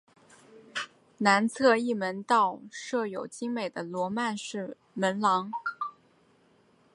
[1.19, 5.51] 南侧翼门道设有精美的罗曼式门廊。